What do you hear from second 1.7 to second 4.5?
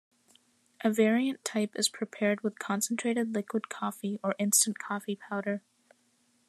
is prepared with concentrated liquid coffee or